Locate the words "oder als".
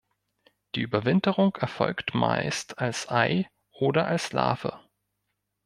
3.69-4.31